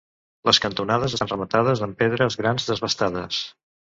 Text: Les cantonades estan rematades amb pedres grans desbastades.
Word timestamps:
Les 0.47 0.59
cantonades 0.63 1.13
estan 1.17 1.29
rematades 1.33 1.83
amb 1.87 2.01
pedres 2.01 2.39
grans 2.41 2.65
desbastades. 2.73 3.45